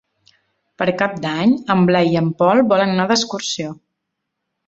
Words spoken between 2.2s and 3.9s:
en Pol volen anar d'excursió.